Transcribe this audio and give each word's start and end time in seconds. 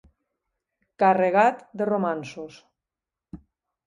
Carregat 1.03 1.61
de 1.81 1.87
romanços. 1.89 2.57